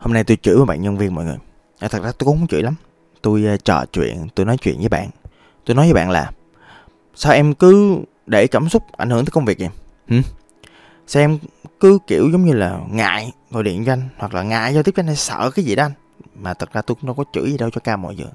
Hôm 0.00 0.12
nay 0.12 0.24
tôi 0.24 0.36
chửi 0.42 0.56
một 0.56 0.64
bạn 0.64 0.82
nhân 0.82 0.98
viên 0.98 1.14
mọi 1.14 1.24
người. 1.24 1.36
À, 1.78 1.88
Thật 1.88 2.02
ra 2.02 2.12
tôi 2.18 2.26
cũng 2.26 2.38
không 2.38 2.46
chửi 2.46 2.62
lắm. 2.62 2.74
Tôi 3.22 3.44
uh, 3.54 3.64
trò 3.64 3.84
chuyện, 3.92 4.28
tôi 4.34 4.46
nói 4.46 4.56
chuyện 4.56 4.78
với 4.78 4.88
bạn. 4.88 5.10
Tôi 5.64 5.74
nói 5.74 5.86
với 5.86 5.94
bạn 5.94 6.10
là 6.10 6.30
Sao 7.14 7.32
em 7.32 7.54
cứ 7.54 7.98
để 8.26 8.46
cảm 8.46 8.68
xúc 8.68 8.82
ảnh 8.96 9.10
hưởng 9.10 9.24
tới 9.24 9.30
công 9.32 9.44
việc 9.44 9.58
vậy? 9.58 9.68
Hử? 10.08 10.16
Sao 11.06 11.22
em 11.22 11.38
cứ 11.80 11.98
kiểu 12.06 12.30
giống 12.32 12.44
như 12.44 12.52
là 12.52 12.78
ngại 12.90 13.32
gọi 13.50 13.62
điện 13.62 13.84
cho 13.84 13.92
anh 13.92 14.08
Hoặc 14.16 14.34
là 14.34 14.42
ngại 14.42 14.74
giao 14.74 14.82
tiếp 14.82 14.92
với 14.96 15.02
anh 15.02 15.06
hay 15.06 15.16
sợ 15.16 15.50
cái 15.54 15.64
gì 15.64 15.74
đó 15.74 15.84
anh? 15.84 15.92
Mà 16.34 16.54
thật 16.54 16.72
ra 16.72 16.82
tôi 16.82 16.94
cũng 16.94 17.06
đâu 17.06 17.14
có 17.14 17.24
chửi 17.32 17.50
gì 17.50 17.58
đâu 17.58 17.70
cho 17.70 17.80
Cam 17.80 18.02
mọi 18.02 18.14
người. 18.16 18.26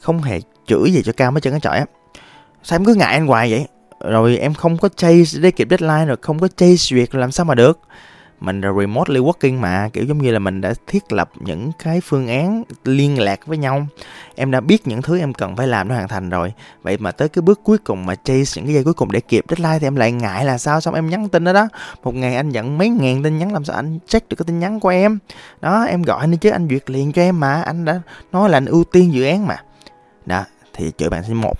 Không 0.00 0.22
hề 0.22 0.40
chửi 0.66 0.92
gì 0.92 1.02
cho 1.02 1.12
Cam 1.12 1.34
hết 1.34 1.40
trơn 1.40 1.52
á 1.52 1.58
trời 1.62 1.78
á. 1.78 1.84
Sao 2.62 2.76
em 2.76 2.84
cứ 2.84 2.94
ngại 2.94 3.12
anh 3.12 3.26
hoài 3.26 3.50
vậy? 3.50 3.66
Rồi 4.00 4.36
em 4.36 4.54
không 4.54 4.76
có 4.76 4.88
chase 4.88 5.40
để 5.40 5.50
kịp 5.50 5.68
deadline 5.70 6.04
Rồi 6.04 6.16
không 6.22 6.38
có 6.38 6.48
chase 6.48 6.96
duyệt 6.96 7.14
làm 7.14 7.32
sao 7.32 7.46
mà 7.46 7.54
được 7.54 7.80
mình 8.44 8.60
là 8.60 8.68
remotely 8.78 9.20
working 9.20 9.60
mà, 9.60 9.88
kiểu 9.92 10.04
giống 10.04 10.18
như 10.18 10.30
là 10.30 10.38
mình 10.38 10.60
đã 10.60 10.74
thiết 10.86 11.12
lập 11.12 11.30
những 11.40 11.72
cái 11.78 12.00
phương 12.00 12.28
án 12.28 12.62
liên 12.84 13.20
lạc 13.20 13.46
với 13.46 13.58
nhau. 13.58 13.86
Em 14.34 14.50
đã 14.50 14.60
biết 14.60 14.86
những 14.86 15.02
thứ 15.02 15.18
em 15.18 15.34
cần 15.34 15.56
phải 15.56 15.66
làm 15.66 15.88
nó 15.88 15.94
hoàn 15.94 16.08
thành 16.08 16.30
rồi. 16.30 16.52
Vậy 16.82 16.98
mà 16.98 17.12
tới 17.12 17.28
cái 17.28 17.42
bước 17.42 17.60
cuối 17.64 17.78
cùng 17.78 18.06
mà 18.06 18.14
chase 18.14 18.52
những 18.56 18.64
cái 18.64 18.74
giây 18.74 18.84
cuối 18.84 18.94
cùng 18.94 19.12
để 19.12 19.20
kịp 19.20 19.44
deadline 19.48 19.78
thì 19.78 19.86
em 19.86 19.96
lại 19.96 20.12
ngại 20.12 20.44
là 20.44 20.58
sao? 20.58 20.80
Xong 20.80 20.94
em 20.94 21.10
nhắn 21.10 21.28
tin 21.28 21.44
đó 21.44 21.52
đó. 21.52 21.68
Một 22.02 22.14
ngày 22.14 22.36
anh 22.36 22.48
nhận 22.48 22.78
mấy 22.78 22.88
ngàn 22.88 23.22
tin 23.22 23.38
nhắn, 23.38 23.52
làm 23.52 23.64
sao 23.64 23.76
anh 23.76 23.98
check 24.06 24.28
được 24.28 24.36
cái 24.36 24.44
tin 24.46 24.58
nhắn 24.60 24.80
của 24.80 24.88
em? 24.88 25.18
Đó, 25.60 25.84
em 25.84 26.02
gọi 26.02 26.20
anh 26.20 26.30
đi 26.30 26.36
chứ 26.36 26.50
anh 26.50 26.68
duyệt 26.68 26.90
liền 26.90 27.12
cho 27.12 27.22
em 27.22 27.40
mà. 27.40 27.62
Anh 27.62 27.84
đã 27.84 28.00
nói 28.32 28.50
là 28.50 28.56
anh 28.56 28.66
ưu 28.66 28.84
tiên 28.84 29.12
dự 29.12 29.24
án 29.24 29.46
mà. 29.46 29.56
Đó, 30.26 30.44
thì 30.72 30.90
chửi 30.96 31.10
bạn 31.10 31.22
số 31.28 31.34
1 31.34 31.54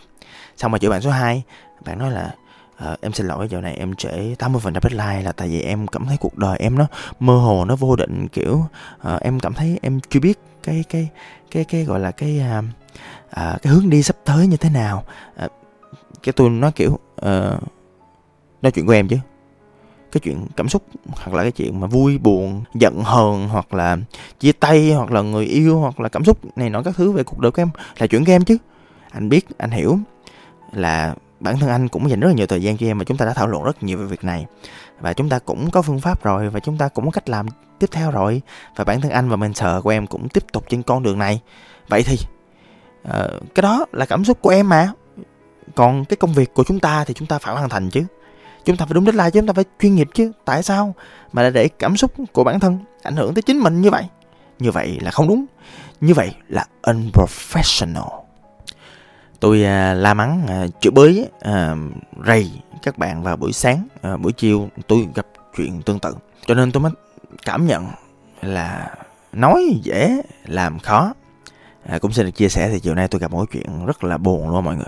xong 0.57 0.73
rồi 0.73 0.79
chửi 0.79 0.91
bạn 0.91 1.01
số 1.01 1.11
2 1.11 1.43
bạn 1.85 1.99
nói 1.99 2.11
là 2.11 2.35
à, 2.77 2.97
em 3.01 3.13
xin 3.13 3.27
lỗi 3.27 3.49
giờ 3.51 3.61
này 3.61 3.75
em 3.75 3.95
trễ 3.95 4.35
80% 4.39 4.61
deadline 4.83 5.23
là 5.23 5.33
tại 5.33 5.49
vì 5.49 5.61
em 5.61 5.87
cảm 5.87 6.07
thấy 6.07 6.17
cuộc 6.17 6.39
đời 6.39 6.59
em 6.59 6.79
nó 6.79 6.87
mơ 7.21 7.37
hồ 7.37 7.65
nó 7.65 7.77
vô 7.77 7.97
định 7.97 8.29
kiểu 8.29 8.67
à, 9.03 9.19
em 9.21 9.41
cảm 9.41 9.55
thấy 9.55 9.79
em 9.83 10.01
chưa 10.11 10.21
biết 10.21 10.39
cái 10.63 10.85
cái 10.89 11.09
cái 11.51 11.65
cái 11.65 11.85
gọi 11.85 12.01
là 12.01 12.11
cái 12.11 12.41
à, 12.41 12.63
à, 13.31 13.59
cái 13.63 13.73
hướng 13.73 13.91
đi 13.91 14.03
sắp 14.03 14.17
tới 14.25 14.47
như 14.47 14.57
thế 14.57 14.71
nào. 14.71 15.05
À, 15.37 15.49
cái 16.23 16.33
tôi 16.33 16.51
nói 16.51 16.73
kiểu 16.73 16.99
à, 17.17 17.59
nói 18.63 18.73
chuyện 18.73 18.87
của 18.87 18.93
em 18.93 19.09
chứ. 19.09 19.17
Cái 20.13 20.21
chuyện 20.21 20.47
cảm 20.57 20.69
xúc 20.69 20.83
hoặc 21.13 21.35
là 21.35 21.43
cái 21.43 21.53
chuyện 21.53 21.81
mà 21.81 21.87
vui 21.87 22.19
buồn 22.19 22.65
giận 22.75 23.03
hờn 23.05 23.49
hoặc 23.49 23.75
là 23.75 23.97
chia 24.41 24.53
tay 24.53 24.93
hoặc 24.93 25.11
là 25.13 25.23
người 25.23 25.45
yêu 25.45 25.79
hoặc 25.79 26.01
là 26.01 26.09
cảm 26.09 26.25
xúc 26.25 26.57
này 26.57 26.71
nọ 26.71 26.83
các 26.83 26.97
thứ 26.97 27.13
về 27.13 27.23
cuộc 27.23 27.39
đời 27.39 27.53
của 27.53 27.63
em 27.63 27.71
là 27.99 28.07
chuyện 28.07 28.25
của 28.25 28.33
em 28.33 28.45
chứ. 28.45 28.57
Anh 29.11 29.29
biết 29.29 29.47
anh 29.59 29.71
hiểu 29.71 29.99
là 30.73 31.15
bản 31.41 31.59
thân 31.59 31.71
anh 31.71 31.89
cũng 31.89 32.11
dành 32.11 32.21
rất 32.21 32.29
là 32.29 32.35
nhiều 32.35 32.47
thời 32.47 32.63
gian 32.63 32.77
cho 32.77 32.87
em 32.87 32.99
và 32.99 33.05
chúng 33.05 33.17
ta 33.17 33.27
đã 33.27 33.33
thảo 33.33 33.47
luận 33.47 33.65
rất 33.65 33.83
nhiều 33.83 33.99
về 33.99 34.05
việc 34.05 34.25
này. 34.25 34.47
Và 35.01 35.13
chúng 35.13 35.29
ta 35.29 35.39
cũng 35.39 35.71
có 35.71 35.83
phương 35.83 36.01
pháp 36.01 36.25
rồi 36.25 36.51
và 36.51 36.61
chúng 36.61 36.79
ta 36.79 36.89
cũng 36.89 37.05
có 37.05 37.11
cách 37.11 37.29
làm 37.29 37.47
tiếp 37.79 37.87
theo 37.93 38.11
rồi. 38.11 38.43
Và 38.77 38.85
bản 38.85 39.01
thân 39.01 39.13
anh 39.13 39.29
và 39.29 39.37
mentor 39.37 39.83
của 39.83 39.91
em 39.91 40.07
cũng 40.07 40.29
tiếp 40.29 40.45
tục 40.53 40.65
trên 40.69 40.83
con 40.83 41.03
đường 41.03 41.19
này. 41.19 41.41
Vậy 41.89 42.03
thì 42.03 42.17
uh, 43.09 43.55
cái 43.55 43.63
đó 43.63 43.87
là 43.93 44.07
cảm 44.07 44.25
xúc 44.25 44.39
của 44.43 44.51
em 44.51 44.69
mà. 44.69 44.93
Còn 45.75 46.05
cái 46.05 46.17
công 46.17 46.33
việc 46.33 46.55
của 46.55 46.65
chúng 46.65 46.81
ta 46.81 47.05
thì 47.05 47.15
chúng 47.15 47.29
ta 47.29 47.39
phải 47.39 47.55
hoàn 47.55 47.69
thành 47.69 47.91
chứ. 47.91 48.05
Chúng 48.65 48.77
ta 48.77 48.87
phải 48.87 48.95
đúng 48.95 49.05
deadline 49.05 49.31
chứ 49.31 49.41
chúng 49.41 49.47
ta 49.47 49.53
phải 49.53 49.65
chuyên 49.81 49.95
nghiệp 49.95 50.09
chứ. 50.15 50.33
Tại 50.45 50.63
sao 50.63 50.95
mà 51.33 51.43
lại 51.43 51.51
để 51.51 51.69
cảm 51.69 51.97
xúc 51.97 52.13
của 52.33 52.45
bản 52.45 52.61
thân 52.61 52.79
ảnh 53.03 53.17
hưởng 53.17 53.35
tới 53.35 53.43
chính 53.43 53.59
mình 53.59 53.81
như 53.81 53.91
vậy? 53.91 54.05
Như 54.59 54.71
vậy 54.71 54.99
là 55.03 55.11
không 55.11 55.29
đúng. 55.29 55.45
Như 56.01 56.15
vậy 56.15 56.35
là 56.49 56.67
unprofessional 56.83 58.24
tôi 59.41 59.65
à, 59.65 59.95
la 59.95 60.15
mắng 60.15 60.47
à, 60.49 60.67
chửi 60.81 60.91
bới 60.91 61.29
à, 61.41 61.77
rầy 62.27 62.51
các 62.83 62.99
bạn 62.99 63.23
vào 63.23 63.37
buổi 63.37 63.53
sáng 63.53 63.89
buổi 64.21 64.33
chiều 64.33 64.69
tôi 64.87 65.09
gặp 65.15 65.27
chuyện 65.57 65.83
tương 65.83 65.99
tự. 65.99 66.15
Cho 66.47 66.55
nên 66.55 66.73
tôi 66.73 66.83
mới 66.83 66.93
cảm 67.45 67.67
nhận 67.67 67.87
là 68.43 68.95
nói 69.33 69.81
dễ 69.83 70.23
làm 70.47 70.79
khó. 70.79 71.15
À, 71.87 71.99
cũng 71.99 72.13
xin 72.13 72.27
được 72.27 72.33
chia 72.33 72.49
sẻ 72.49 72.69
thì 72.69 72.81
chiều 72.81 72.95
nay 72.95 73.09
tôi 73.09 73.21
gặp 73.21 73.31
một 73.31 73.45
chuyện 73.53 73.87
rất 73.87 74.05
là 74.05 74.19
buồn 74.19 74.51
luôn 74.51 74.65
mọi 74.65 74.77
người. 74.77 74.87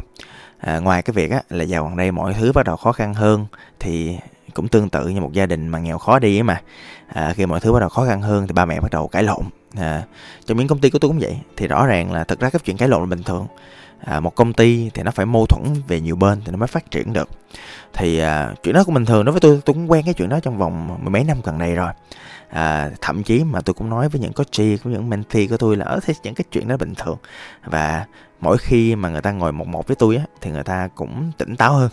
À, 0.59 0.79
ngoài 0.79 1.03
cái 1.03 1.15
việc 1.15 1.31
á, 1.31 1.43
là 1.51 1.65
dạo 1.65 1.85
gần 1.85 1.97
đây 1.97 2.13
mọi 2.13 2.35
thứ 2.35 2.53
bắt 2.53 2.67
đầu 2.67 2.77
khó 2.77 2.93
khăn 2.93 3.15
hơn 3.15 3.47
thì 3.81 4.19
cũng 4.55 4.69
tương 4.69 4.89
tự 4.89 5.09
như 5.09 5.21
một 5.21 5.33
gia 5.33 5.47
đình 5.47 5.69
mà 5.69 5.79
nghèo 5.79 5.99
khó 5.99 6.19
đi 6.19 6.37
ấy 6.37 6.43
mà. 6.43 6.63
À, 7.07 7.33
khi 7.37 7.47
mọi 7.47 7.61
thứ 7.61 7.73
bắt 7.73 7.81
đầu 7.81 7.89
khó 7.89 8.05
khăn 8.07 8.23
hơn 8.23 8.47
thì 8.47 8.53
ba 8.53 8.65
mẹ 8.65 8.81
bắt 8.81 8.91
đầu 8.91 9.09
cãi 9.09 9.23
lộn. 9.23 9.43
À, 9.77 10.03
trong 10.47 10.59
những 10.59 10.69
công 10.69 10.79
ty 10.79 10.91
của 10.91 10.99
tôi 10.99 11.09
cũng 11.09 11.19
vậy 11.19 11.39
thì 11.57 11.67
rõ 11.67 11.87
ràng 11.87 12.13
là 12.13 12.25
thật 12.25 12.41
ra 12.41 12.51
cái 12.51 12.61
chuyện 12.65 12.77
cãi 12.77 12.89
lộn 12.89 13.01
là 13.01 13.07
bình 13.07 13.23
thường 13.23 13.47
à, 14.05 14.21
một 14.21 14.35
công 14.35 14.53
ty 14.53 14.91
thì 14.95 15.03
nó 15.03 15.11
phải 15.11 15.27
mâu 15.27 15.47
thuẫn 15.47 15.63
về 15.89 16.01
nhiều 16.01 16.17
bên 16.17 16.41
thì 16.45 16.53
nó 16.53 16.59
mới 16.59 16.67
phát 16.67 16.91
triển 16.91 17.13
được. 17.13 17.29
Thì 17.93 18.19
à, 18.19 18.55
chuyện 18.63 18.75
đó 18.75 18.85
cũng 18.85 18.95
bình 18.95 19.05
thường 19.05 19.25
đối 19.25 19.33
với 19.33 19.41
tôi 19.41 19.61
tôi 19.65 19.75
cũng 19.75 19.91
quen 19.91 20.05
cái 20.05 20.15
chuyện 20.15 20.29
đó 20.29 20.41
trong 20.41 20.59
vòng 20.59 20.99
mười 21.03 21.11
mấy 21.11 21.25
năm 21.25 21.37
gần 21.45 21.59
đây 21.59 21.75
rồi. 21.75 21.93
À, 22.49 22.91
thậm 23.01 23.23
chí 23.23 23.45
mà 23.45 23.61
tôi 23.61 23.75
cũng 23.75 23.91
nói 23.91 24.09
với 24.09 24.21
những 24.21 24.33
coach 24.33 24.81
của 24.85 24.91
những 24.91 25.11
mentee 25.11 25.47
của 25.47 25.57
tôi 25.57 25.77
là 25.77 25.85
ở 25.85 26.01
thế 26.03 26.15
những 26.23 26.35
cái 26.35 26.45
chuyện 26.53 26.69
đó 26.69 26.77
bình 26.77 26.95
thường. 26.95 27.19
Và 27.65 28.05
mỗi 28.41 28.59
khi 28.59 28.97
mà 28.97 29.09
người 29.09 29.23
ta 29.23 29.33
ngồi 29.33 29.53
một 29.53 29.69
một 29.69 29.87
với 29.87 29.97
tôi 29.97 30.17
á 30.17 30.25
thì 30.41 30.51
người 30.51 30.65
ta 30.65 30.89
cũng 30.95 31.33
tỉnh 31.39 31.57
táo 31.57 31.73
hơn. 31.73 31.91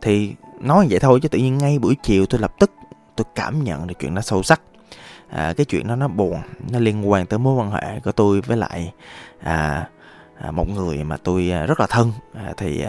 Thì 0.00 0.34
nói 0.60 0.86
vậy 0.90 0.98
thôi 0.98 1.20
chứ 1.22 1.28
tự 1.28 1.38
nhiên 1.38 1.58
ngay 1.58 1.78
buổi 1.78 1.96
chiều 2.02 2.26
tôi 2.26 2.40
lập 2.40 2.54
tức 2.58 2.72
tôi 3.16 3.24
cảm 3.34 3.64
nhận 3.64 3.86
được 3.86 3.94
chuyện 3.98 4.14
đó 4.14 4.20
sâu 4.20 4.42
sắc. 4.42 4.60
À, 5.30 5.54
cái 5.56 5.64
chuyện 5.64 5.88
đó 5.88 5.96
nó 5.96 6.08
buồn 6.08 6.40
nó 6.70 6.78
liên 6.78 7.10
quan 7.10 7.26
tới 7.26 7.38
mối 7.38 7.54
quan 7.54 7.70
hệ 7.70 8.00
của 8.04 8.12
tôi 8.12 8.40
với 8.40 8.56
lại 8.56 8.92
à, 9.42 9.52
À, 9.62 9.88
À, 10.42 10.50
một 10.50 10.68
người 10.68 11.04
mà 11.04 11.16
tôi 11.16 11.50
à, 11.50 11.66
rất 11.66 11.80
là 11.80 11.86
thân 11.86 12.12
à, 12.34 12.52
thì 12.56 12.84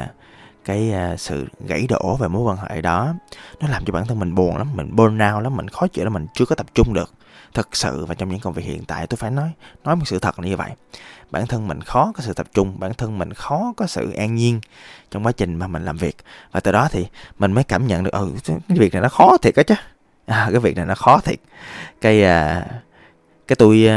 cái 0.65 0.93
sự 1.17 1.47
gãy 1.67 1.87
đổ 1.89 2.17
về 2.19 2.27
mối 2.27 2.41
quan 2.41 2.57
hệ 2.57 2.81
đó 2.81 3.13
nó 3.59 3.67
làm 3.67 3.85
cho 3.85 3.93
bản 3.93 4.07
thân 4.07 4.19
mình 4.19 4.35
buồn 4.35 4.57
lắm 4.57 4.67
mình 4.75 4.95
burn 4.95 5.19
out 5.33 5.43
lắm 5.43 5.55
mình 5.55 5.67
khó 5.67 5.87
chịu 5.87 6.03
lắm 6.03 6.13
mình 6.13 6.27
chưa 6.33 6.45
có 6.45 6.55
tập 6.55 6.67
trung 6.75 6.93
được. 6.93 7.13
Thật 7.53 7.75
sự 7.75 8.05
và 8.05 8.15
trong 8.15 8.29
những 8.29 8.39
công 8.39 8.53
việc 8.53 8.65
hiện 8.65 8.85
tại 8.85 9.07
tôi 9.07 9.17
phải 9.17 9.31
nói 9.31 9.51
nói 9.83 9.95
một 9.95 10.05
sự 10.05 10.19
thật 10.19 10.39
như 10.39 10.57
vậy. 10.57 10.71
Bản 11.31 11.47
thân 11.47 11.67
mình 11.67 11.81
khó 11.81 12.11
có 12.15 12.23
sự 12.23 12.33
tập 12.33 12.47
trung 12.53 12.79
bản 12.79 12.93
thân 12.93 13.17
mình 13.17 13.33
khó 13.33 13.73
có 13.77 13.87
sự 13.87 14.11
an 14.11 14.35
nhiên 14.35 14.59
trong 15.11 15.25
quá 15.25 15.31
trình 15.31 15.55
mà 15.55 15.67
mình 15.67 15.85
làm 15.85 15.97
việc. 15.97 16.17
Và 16.51 16.59
từ 16.59 16.71
đó 16.71 16.87
thì 16.91 17.07
mình 17.39 17.51
mới 17.51 17.63
cảm 17.63 17.87
nhận 17.87 18.03
được 18.03 18.13
ừ 18.13 18.31
cái 18.45 18.77
việc 18.77 18.93
này 18.93 19.01
nó 19.01 19.09
khó 19.09 19.37
thiệt 19.41 19.55
á 19.55 19.63
chứ. 19.63 19.75
À, 20.25 20.47
cái 20.51 20.59
việc 20.59 20.75
này 20.75 20.85
nó 20.85 20.95
khó 20.95 21.19
thiệt. 21.19 21.39
Cái 22.01 22.23
à, 22.23 22.67
cái 23.47 23.55
tôi 23.55 23.89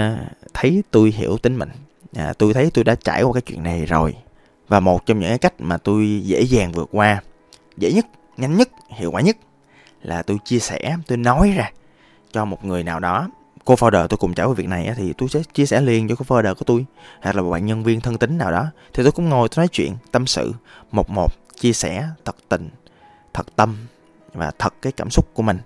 thấy 0.55 0.83
tôi 0.91 1.11
hiểu 1.11 1.39
tính 1.39 1.59
mình 1.59 1.69
à, 2.17 2.33
tôi 2.39 2.55
thấy 2.55 2.71
tôi 2.75 2.85
đã 2.85 2.95
trải 2.95 3.23
qua 3.23 3.33
cái 3.33 3.43
chuyện 3.43 3.63
này 3.63 3.87
rồi. 3.87 4.17
Và 4.69 4.81
một 4.81 5.07
trong 5.07 5.19
những 5.19 5.29
cái 5.29 5.39
cách 5.39 5.55
mà 5.59 5.77
tôi 5.77 6.23
dễ 6.25 6.43
dàng 6.43 6.73
vượt 6.73 6.89
qua 6.93 7.23
dễ 7.77 7.93
nhất 7.93 8.07
nhanh 8.37 8.57
nhất 8.57 8.69
hiệu 8.89 9.11
quả 9.11 9.21
nhất 9.21 9.37
là 10.03 10.23
tôi 10.23 10.39
chia 10.45 10.59
sẻ 10.59 10.97
tôi 11.07 11.19
nói 11.19 11.53
ra 11.57 11.71
cho 12.33 12.45
một 12.45 12.65
người 12.65 12.85
nào 12.85 13.01
đó. 13.01 13.29
Cô 13.65 13.75
founder 13.75 14.07
tôi 14.07 14.19
cùng 14.19 14.35
trải 14.35 14.47
qua 14.47 14.55
việc 14.55 14.69
này 14.69 14.93
thì 14.97 15.13
tôi 15.19 15.29
sẽ 15.29 15.43
chia 15.55 15.67
sẻ 15.67 15.81
liền 15.81 16.09
cho 16.09 16.15
cô 16.15 16.25
founder 16.29 16.55
của 16.55 16.65
tôi 16.65 16.87
hoặc 17.21 17.37
là 17.37 17.43
một 17.43 17.51
bạn 17.51 17.67
nhân 17.67 17.83
viên 17.83 18.01
thân 18.01 18.19
tín 18.19 18.39
nào 18.39 18.51
đó. 18.51 18.67
Thì 18.93 19.03
tôi 19.03 19.13
cũng 19.13 19.29
ngồi 19.29 19.49
tôi 19.49 19.63
nói 19.63 19.69
chuyện 19.69 19.93
tâm 20.13 20.27
sự 20.27 20.53
một 20.93 21.11
một 21.11 21.33
chia 21.61 21.73
sẻ 21.73 22.09
thật 22.25 22.37
tình 22.49 22.69
thật 23.35 23.47
tâm 23.57 23.77
và 24.35 24.51
thật 24.59 24.75
cái 24.83 24.93
cảm 24.93 25.11
xúc 25.11 25.35
của 25.35 25.43
mình. 25.43 25.59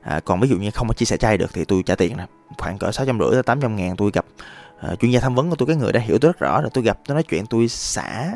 À, 0.00 0.20
còn 0.24 0.40
ví 0.40 0.48
dụ 0.48 0.56
như 0.56 0.70
không 0.70 0.88
có 0.88 0.94
chia 0.94 1.06
sẻ 1.06 1.16
chay 1.16 1.38
được 1.38 1.50
thì 1.52 1.64
tôi 1.64 1.82
trả 1.86 1.94
tiền 1.94 2.16
nè 2.16 2.26
khoảng 2.58 2.78
cỡ 2.78 2.92
sáu 2.92 3.06
trăm 3.06 3.18
rưỡi 3.18 3.32
tới 3.32 3.42
tám 3.42 3.60
trăm 3.60 3.76
ngàn 3.76 3.96
tôi 3.96 4.10
gặp 4.14 4.24
uh, 4.86 5.00
chuyên 5.00 5.10
gia 5.10 5.20
tham 5.20 5.34
vấn 5.34 5.50
của 5.50 5.56
tôi 5.56 5.66
cái 5.66 5.76
người 5.76 5.92
đã 5.92 6.00
hiểu 6.00 6.18
tôi 6.18 6.32
rất 6.32 6.38
rõ 6.38 6.60
rồi 6.60 6.70
tôi 6.74 6.84
gặp 6.84 6.98
tôi 7.06 7.14
nói 7.14 7.22
chuyện 7.22 7.46
tôi 7.46 7.68
xả 7.68 8.32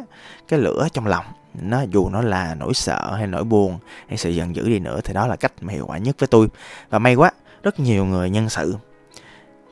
cái 0.48 0.60
lửa 0.60 0.88
trong 0.92 1.06
lòng. 1.06 1.24
Nó 1.54 1.82
dù 1.90 2.08
nó 2.08 2.22
là 2.22 2.54
nỗi 2.54 2.74
sợ 2.74 3.14
hay 3.16 3.26
nỗi 3.26 3.44
buồn 3.44 3.78
hay 4.08 4.18
sự 4.18 4.30
giận 4.30 4.56
dữ 4.56 4.68
đi 4.68 4.78
nữa 4.78 5.00
thì 5.04 5.14
đó 5.14 5.26
là 5.26 5.36
cách 5.36 5.52
mà 5.60 5.72
hiệu 5.72 5.86
quả 5.86 5.98
nhất 5.98 6.16
với 6.18 6.26
tôi. 6.26 6.48
Và 6.90 6.98
may 6.98 7.14
quá 7.14 7.30
rất 7.62 7.80
nhiều 7.80 8.04
người 8.04 8.30
nhân 8.30 8.48
sự 8.48 8.76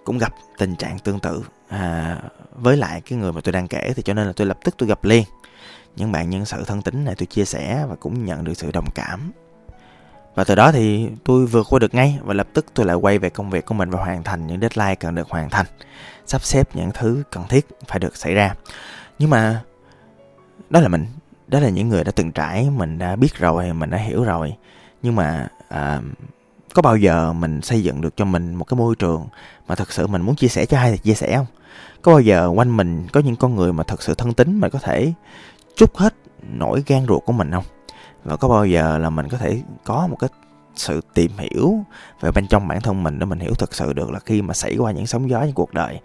cũng 0.05 0.19
gặp 0.19 0.35
tình 0.59 0.77
trạng 0.77 0.99
tương 0.99 1.21
tự 1.21 1.43
à, 1.69 2.19
với 2.55 2.77
lại 2.77 3.01
cái 3.01 3.19
người 3.19 3.33
mà 3.33 3.41
tôi 3.41 3.53
đang 3.53 3.69
kể 3.69 3.93
thì 3.97 4.03
cho 4.03 4.15
nên 4.15 4.27
là 4.27 4.33
tôi 4.37 4.47
lập 4.47 4.59
tức 4.65 4.75
tôi 4.79 4.89
gặp 4.89 5.05
liền. 5.05 5.25
Những 5.97 6.13
bạn 6.13 6.31
nhân 6.31 6.45
sự 6.45 6.65
thân 6.65 6.83
tính 6.83 7.05
này 7.05 7.15
tôi 7.19 7.27
chia 7.27 7.45
sẻ 7.45 7.87
và 7.89 7.97
cũng 7.97 8.25
nhận 8.25 8.45
được 8.45 8.55
sự 8.55 8.71
đồng 8.73 8.91
cảm 8.95 9.33
và 10.35 10.45
từ 10.45 10.55
đó 10.55 10.73
thì 10.73 11.09
tôi 11.25 11.47
vượt 11.47 11.67
qua 11.71 11.79
được 11.79 11.95
ngay 11.95 12.19
và 12.23 12.35
lập 12.35 12.47
tức 12.53 12.67
tôi 12.75 12.87
lại 12.87 12.97
quay 12.97 13.19
về 13.19 13.31
công 13.31 13.51
việc 13.51 13.67
của 13.67 13.75
mình 13.75 13.91
và 13.91 14.05
hoàn 14.05 14.23
thành 14.23 14.47
những 14.47 14.61
deadline 14.61 14.95
cần 14.95 15.15
được 15.15 15.31
hoàn 15.31 15.51
thành 15.51 15.67
sắp 16.27 16.43
xếp 16.43 16.77
những 16.77 16.91
thứ 16.95 17.23
cần 17.31 17.45
thiết 17.49 17.67
phải 17.87 17.99
được 17.99 18.17
xảy 18.17 18.35
ra. 18.35 18.55
Nhưng 19.19 19.31
mà 19.31 19.63
đó 20.71 20.81
là 20.81 20.89
mình 20.89 21.07
đó 21.47 21.61
là 21.61 21.69
những 21.69 21.89
người 21.89 22.05
đã 22.05 22.13
từng 22.17 22.33
trải 22.33 22.71
mình 22.71 22.99
đã 22.99 23.17
biết 23.17 23.35
rồi 23.35 23.73
mình 23.73 23.91
đã 23.91 23.99
hiểu 23.99 24.25
rồi. 24.25 24.57
Nhưng 25.03 25.17
mà 25.17 25.49
à, 25.69 26.01
có 26.75 26.83
bao 26.83 26.97
giờ 26.97 27.33
mình 27.33 27.63
xây 27.63 27.83
dựng 27.83 28.01
được 28.01 28.17
cho 28.17 28.25
mình 28.25 28.55
một 28.55 28.65
cái 28.65 28.79
môi 28.79 28.95
trường 28.97 29.27
mà 29.69 29.75
thật 29.75 29.93
sự 29.93 30.07
mình 30.07 30.23
muốn 30.23 30.37
chia 30.37 30.49
sẻ 30.49 30.67
cho 30.67 30.79
ai 30.79 30.93
thì 30.93 30.99
chia 30.99 31.15
sẻ 31.15 31.37
không? 31.37 31.47
Có 32.03 32.13
bao 32.13 32.21
giờ 32.21 32.53
quanh 32.55 32.77
mình 32.77 33.07
có 33.13 33.21
những 33.21 33.37
con 33.37 33.57
người 33.57 33.73
mà 33.73 33.85
thật 33.85 34.03
sự 34.03 34.15
thân 34.15 34.33
tín 34.33 34.61
mà 34.61 34.69
có 34.69 34.79
thể 34.79 35.13
trút 35.77 35.97
hết 35.97 36.15
nỗi 36.53 36.83
gan 36.87 37.07
ruột 37.07 37.25
của 37.25 37.33
mình 37.33 37.51
không? 37.51 37.65
Và 38.25 38.37
có 38.37 38.49
bao 38.49 38.67
giờ 38.67 38.99
là 38.99 39.11
mình 39.11 39.29
có 39.29 39.39
thể 39.39 39.63
có 39.85 40.07
một 40.07 40.17
cái 40.21 40.31
sự 40.75 41.01
tìm 41.15 41.31
hiểu 41.39 41.75
về 42.21 42.31
bên 42.31 42.47
trong 42.47 42.69
bản 42.69 42.81
thân 42.81 43.03
mình 43.03 43.19
để 43.19 43.27
mình 43.27 43.39
hiểu 43.39 43.55
thực 43.55 43.75
sự 43.75 43.93
được 43.93 44.11
là 44.11 44.19
khi 44.19 44.43
mà 44.43 44.55
xảy 44.55 44.77
qua 44.77 44.93
những 44.93 45.07
sóng 45.07 45.31
gió 45.31 45.41
trong 45.41 45.53
cuộc 45.53 45.75
đời? 45.75 46.01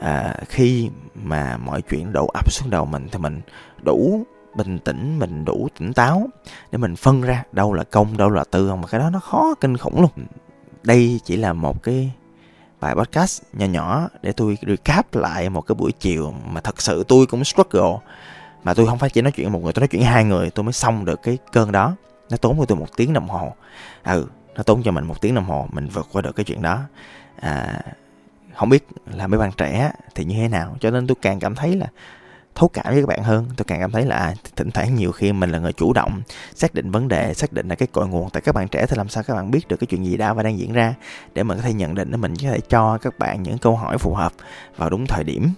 À, 0.00 0.36
khi 0.48 0.90
mà 1.14 1.56
mọi 1.56 1.82
chuyện 1.82 2.12
đổ 2.12 2.26
ập 2.26 2.52
xuống 2.52 2.70
đầu 2.70 2.84
mình 2.84 3.08
thì 3.12 3.18
mình 3.18 3.40
đủ 3.82 4.24
bình 4.56 4.78
tĩnh 4.78 5.18
mình 5.18 5.44
đủ 5.44 5.68
tỉnh 5.78 5.92
táo 5.92 6.28
để 6.72 6.78
mình 6.78 6.96
phân 6.96 7.22
ra 7.22 7.44
đâu 7.52 7.72
là 7.72 7.84
công 7.84 8.16
đâu 8.16 8.30
là 8.30 8.44
tư 8.50 8.68
không? 8.68 8.80
Mà 8.80 8.88
cái 8.88 9.00
đó 9.00 9.10
nó 9.10 9.20
khó 9.20 9.54
kinh 9.60 9.76
khủng 9.76 10.00
luôn 10.00 10.26
đây 10.82 11.20
chỉ 11.24 11.36
là 11.36 11.52
một 11.52 11.82
cái 11.82 12.12
bài 12.80 12.94
podcast 12.94 13.42
nhỏ 13.52 13.66
nhỏ 13.66 14.08
để 14.22 14.32
tôi 14.32 14.58
recap 14.66 15.14
lại 15.14 15.50
một 15.50 15.60
cái 15.60 15.74
buổi 15.74 15.92
chiều 15.92 16.34
mà 16.52 16.60
thật 16.60 16.82
sự 16.82 17.04
tôi 17.08 17.26
cũng 17.26 17.44
struggle 17.44 17.96
mà 18.66 18.74
tôi 18.74 18.86
không 18.86 18.98
phải 18.98 19.10
chỉ 19.10 19.22
nói 19.22 19.32
chuyện 19.32 19.52
một 19.52 19.62
người 19.62 19.72
tôi 19.72 19.80
nói 19.80 19.88
chuyện 19.88 20.02
hai 20.02 20.24
người 20.24 20.50
tôi 20.50 20.64
mới 20.64 20.72
xong 20.72 21.04
được 21.04 21.22
cái 21.22 21.38
cơn 21.52 21.72
đó. 21.72 21.96
Nó 22.30 22.36
tốn 22.36 22.58
cho 22.58 22.64
tôi 22.64 22.78
một 22.78 22.96
tiếng 22.96 23.12
đồng 23.12 23.28
hồ. 23.28 23.52
Ừ 24.04 24.26
nó 24.56 24.62
tốn 24.62 24.82
cho 24.82 24.92
mình 24.92 25.04
một 25.04 25.20
tiếng 25.20 25.34
đồng 25.34 25.44
hồ 25.44 25.68
mình 25.72 25.88
vượt 25.88 26.06
qua 26.12 26.22
được 26.22 26.36
cái 26.36 26.44
chuyện 26.44 26.62
đó. 26.62 26.80
À, 27.40 27.80
không 28.54 28.68
biết 28.68 28.86
là 29.14 29.26
mấy 29.26 29.40
bạn 29.40 29.50
trẻ 29.56 29.92
thì 30.14 30.24
như 30.24 30.34
thế 30.36 30.48
nào 30.48 30.76
cho 30.80 30.90
nên 30.90 31.06
tôi 31.06 31.16
càng 31.22 31.40
cảm 31.40 31.54
thấy 31.54 31.76
là 31.76 31.86
thấu 32.54 32.68
cảm 32.68 32.86
với 32.86 33.02
các 33.02 33.06
bạn 33.06 33.22
hơn. 33.22 33.46
Tôi 33.56 33.64
càng 33.64 33.80
cảm 33.80 33.92
thấy 33.92 34.04
là 34.04 34.16
à, 34.16 34.34
thỉnh 34.56 34.70
thoảng 34.70 34.94
nhiều 34.94 35.12
khi 35.12 35.32
mình 35.32 35.50
là 35.50 35.58
người 35.58 35.72
chủ 35.72 35.92
động 35.92 36.22
xác 36.54 36.74
định 36.74 36.90
vấn 36.90 37.08
đề 37.08 37.34
xác 37.34 37.52
định 37.52 37.68
là 37.68 37.74
cái 37.74 37.88
cội 37.92 38.08
nguồn 38.08 38.30
tại 38.30 38.40
các 38.40 38.54
bạn 38.54 38.68
trẻ 38.68 38.86
thì 38.86 38.96
làm 38.96 39.08
sao 39.08 39.22
các 39.22 39.34
bạn 39.34 39.50
biết 39.50 39.68
được 39.68 39.76
cái 39.76 39.86
chuyện 39.86 40.04
gì 40.04 40.16
đã 40.16 40.32
và 40.32 40.42
đang 40.42 40.58
diễn 40.58 40.72
ra 40.72 40.94
để 41.34 41.42
mình 41.42 41.56
có 41.56 41.62
thể 41.62 41.72
nhận 41.72 41.94
định 41.94 42.10
để 42.10 42.16
mình 42.16 42.34
có 42.42 42.48
thể 42.48 42.60
cho 42.60 42.98
các 42.98 43.18
bạn 43.18 43.42
những 43.42 43.58
câu 43.58 43.76
hỏi 43.76 43.98
phù 43.98 44.14
hợp 44.14 44.32
vào 44.76 44.90
đúng 44.90 45.06
thời 45.06 45.24
điểm 45.24 45.50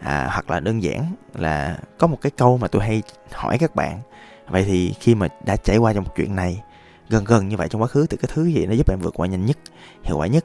à, 0.00 0.28
hoặc 0.32 0.50
là 0.50 0.60
đơn 0.60 0.82
giản 0.82 1.12
là 1.34 1.78
có 1.98 2.06
một 2.06 2.18
cái 2.20 2.30
câu 2.30 2.58
mà 2.58 2.68
tôi 2.68 2.82
hay 2.82 3.02
hỏi 3.32 3.58
các 3.58 3.74
bạn. 3.74 4.00
Vậy 4.48 4.64
thì 4.64 4.94
khi 5.00 5.14
mà 5.14 5.28
đã 5.44 5.56
trải 5.56 5.76
qua 5.76 5.92
trong 5.92 6.04
một 6.04 6.12
chuyện 6.16 6.36
này 6.36 6.62
gần 7.08 7.24
gần 7.24 7.48
như 7.48 7.56
vậy 7.56 7.68
trong 7.68 7.82
quá 7.82 7.88
khứ 7.88 8.06
thì 8.10 8.16
cái 8.16 8.30
thứ 8.34 8.44
gì 8.44 8.66
nó 8.66 8.72
giúp 8.72 8.86
bạn 8.88 8.98
vượt 9.02 9.14
qua 9.14 9.26
nhanh 9.26 9.46
nhất 9.46 9.58
hiệu 10.02 10.16
quả 10.18 10.26
nhất? 10.26 10.44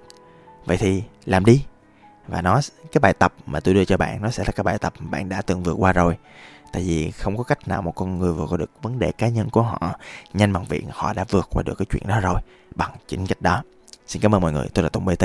Vậy 0.66 0.78
thì 0.78 1.04
làm 1.26 1.46
đi. 1.46 1.64
Và 2.28 2.42
nó 2.42 2.62
cái 2.92 3.00
bài 3.00 3.14
tập 3.14 3.34
mà 3.46 3.60
tôi 3.60 3.74
đưa 3.74 3.86
cho 3.86 3.98
bạn 3.98 4.22
nó 4.22 4.30
sẽ 4.30 4.44
là 4.48 4.52
cái 4.52 4.64
bài 4.64 4.78
tập 4.78 4.94
bạn 5.00 5.30
đã 5.30 5.42
từng 5.42 5.64
vượt 5.64 5.74
qua 5.74 5.94
rồi. 5.94 6.18
Tại 6.74 6.84
vì 6.84 7.12
không 7.12 7.38
có 7.38 7.44
cách 7.44 7.68
nào 7.68 7.82
một 7.82 7.96
con 7.96 8.20
người 8.20 8.34
vượt 8.34 8.46
qua 8.50 8.58
được 8.58 8.72
vấn 8.82 9.00
đề 9.00 9.12
cá 9.12 9.28
nhân 9.28 9.50
của 9.50 9.62
họ 9.62 10.00
nhanh 10.34 10.54
bằng 10.54 10.66
việc 10.66 10.86
họ 10.90 11.14
đã 11.14 11.26
vượt 11.30 11.48
qua 11.50 11.64
được 11.64 11.76
cái 11.78 11.86
chuyện 11.92 12.08
đó 12.08 12.20
rồi 12.20 12.42
bằng 12.76 12.92
chính 13.08 13.28
cách 13.28 13.42
đó. 13.42 13.64
Xin 14.08 14.22
cảm 14.22 14.36
ơn 14.36 14.42
mọi 14.42 14.52
người 14.52 14.68
tôi 14.74 14.84
là 14.84 14.90
tùng 14.90 15.06
bt 15.06 15.24